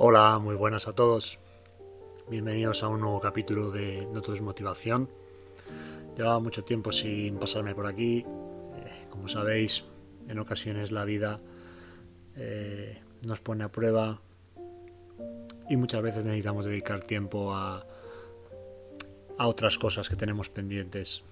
[0.00, 1.40] Hola, muy buenas a todos.
[2.30, 5.08] Bienvenidos a un nuevo capítulo de No todo es motivación.
[6.16, 8.18] Llevaba mucho tiempo sin pasarme por aquí.
[8.18, 9.86] Eh, como sabéis,
[10.28, 11.40] en ocasiones la vida
[12.36, 14.20] eh, nos pone a prueba
[15.68, 17.84] y muchas veces necesitamos dedicar tiempo a,
[19.36, 21.24] a otras cosas que tenemos pendientes.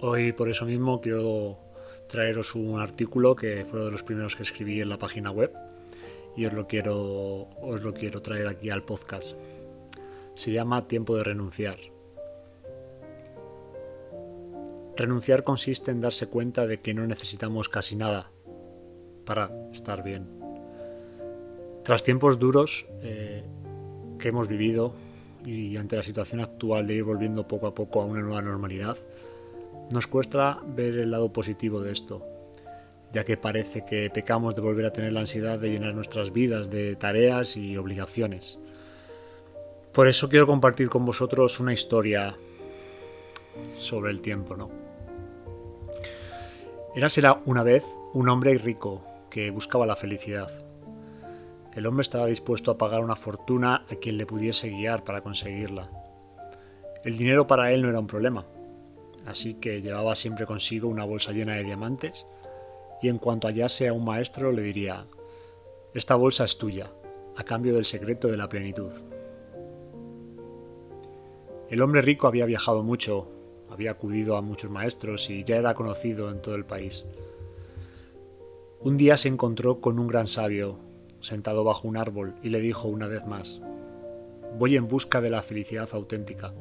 [0.00, 1.58] Hoy por eso mismo quiero
[2.08, 5.69] traeros un artículo que fue uno de los primeros que escribí en la página web
[6.36, 9.36] y os lo quiero, os lo quiero traer aquí al podcast.
[10.34, 11.78] Se llama Tiempo de renunciar.
[14.96, 18.30] Renunciar consiste en darse cuenta de que no necesitamos casi nada
[19.24, 20.28] para estar bien.
[21.84, 23.42] Tras tiempos duros eh,
[24.18, 24.92] que hemos vivido
[25.44, 28.98] y ante la situación actual de ir volviendo poco a poco a una nueva normalidad,
[29.90, 32.39] nos cuesta ver el lado positivo de esto
[33.12, 36.70] ya que parece que pecamos de volver a tener la ansiedad de llenar nuestras vidas
[36.70, 38.58] de tareas y obligaciones.
[39.92, 42.36] Por eso quiero compartir con vosotros una historia
[43.76, 44.70] sobre el tiempo, ¿no?
[46.94, 50.50] Érasela una vez un hombre rico que buscaba la felicidad.
[51.74, 55.88] El hombre estaba dispuesto a pagar una fortuna a quien le pudiese guiar para conseguirla.
[57.04, 58.44] El dinero para él no era un problema,
[59.26, 62.26] así que llevaba siempre consigo una bolsa llena de diamantes
[63.02, 65.06] y en cuanto hallase a un maestro le diría,
[65.94, 66.90] esta bolsa es tuya,
[67.36, 68.92] a cambio del secreto de la plenitud.
[71.68, 73.28] El hombre rico había viajado mucho,
[73.70, 77.04] había acudido a muchos maestros y ya era conocido en todo el país.
[78.80, 80.78] Un día se encontró con un gran sabio,
[81.20, 83.60] sentado bajo un árbol, y le dijo una vez más,
[84.58, 86.52] Voy en busca de la felicidad auténtica.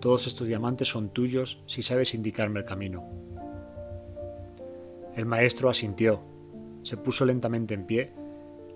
[0.00, 3.08] Todos estos diamantes son tuyos si sabes indicarme el camino.
[5.16, 6.20] El maestro asintió,
[6.82, 8.12] se puso lentamente en pie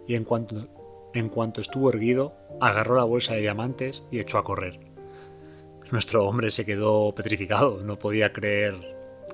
[0.06, 4.78] y en cuanto, estuvo erguido, agarró la bolsa de diamantes y echó a correr.
[5.90, 8.76] Nuestro hombre se quedó petrificado, no podía creer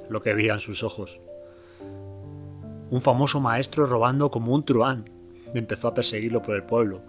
[0.08, 1.20] lo que veía en sus ojos.
[2.90, 5.04] Un famoso maestro robando como un truán
[5.52, 7.02] empezó a perseguirlo por el pueblo,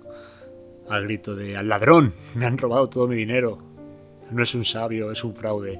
[0.90, 2.14] al grito de ¡Al ladrón!
[2.36, 3.60] ¡Me han robado todo mi dinero!
[4.32, 5.80] No es un sabio, es un fraude.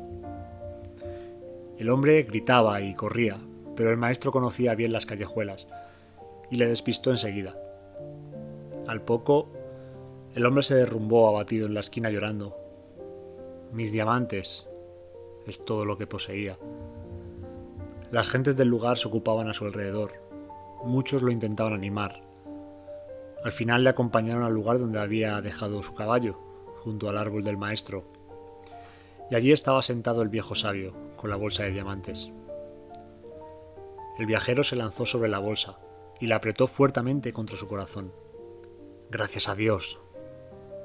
[1.78, 3.38] El hombre gritaba y corría,
[3.76, 5.68] pero el maestro conocía bien las callejuelas
[6.50, 7.56] y le despistó enseguida.
[8.88, 9.50] Al poco,
[10.34, 12.56] el hombre se derrumbó abatido en la esquina llorando.
[13.72, 14.68] Mis diamantes
[15.48, 16.58] es todo lo que poseía.
[18.12, 20.14] Las gentes del lugar se ocupaban a su alrededor.
[20.84, 22.22] Muchos lo intentaban animar.
[23.44, 26.38] Al final le acompañaron al lugar donde había dejado su caballo,
[26.84, 28.04] junto al árbol del maestro.
[29.30, 32.32] Y allí estaba sentado el viejo sabio, con la bolsa de diamantes.
[34.18, 35.78] El viajero se lanzó sobre la bolsa
[36.20, 38.14] y la apretó fuertemente contra su corazón.
[39.10, 40.00] Gracias a Dios,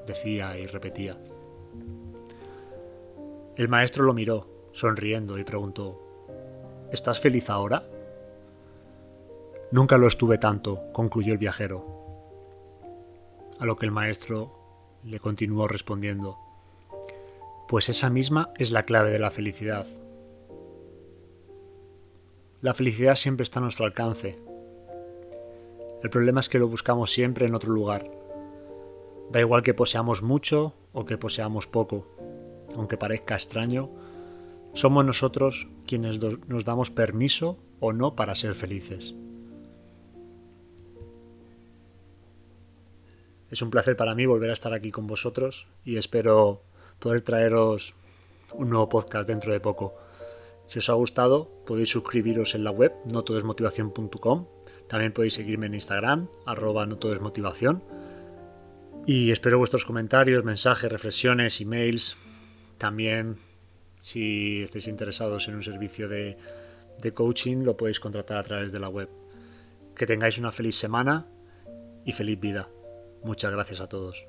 [0.05, 1.17] decía y repetía.
[3.55, 6.01] El maestro lo miró, sonriendo, y preguntó
[6.91, 7.83] ¿Estás feliz ahora?
[9.71, 11.85] Nunca lo estuve tanto, concluyó el viajero.
[13.59, 14.51] A lo que el maestro
[15.03, 16.37] le continuó respondiendo
[17.69, 19.85] Pues esa misma es la clave de la felicidad.
[22.61, 24.37] La felicidad siempre está a nuestro alcance.
[26.03, 28.09] El problema es que lo buscamos siempre en otro lugar.
[29.31, 32.07] Da igual que poseamos mucho o que poseamos poco.
[32.75, 33.89] Aunque parezca extraño,
[34.73, 39.15] somos nosotros quienes nos damos permiso o no para ser felices.
[43.49, 46.61] Es un placer para mí volver a estar aquí con vosotros y espero
[46.99, 47.95] poder traeros
[48.53, 49.95] un nuevo podcast dentro de poco.
[50.71, 54.47] Si os ha gustado, podéis suscribiros en la web notodesmotivación.com.
[54.87, 57.83] También podéis seguirme en Instagram, arroba notodesmotivación.
[59.05, 62.15] Y espero vuestros comentarios, mensajes, reflexiones, emails.
[62.77, 63.35] También,
[63.99, 66.37] si estáis interesados en un servicio de,
[67.01, 69.09] de coaching, lo podéis contratar a través de la web.
[69.93, 71.27] Que tengáis una feliz semana
[72.05, 72.69] y feliz vida.
[73.25, 74.25] Muchas gracias a todos.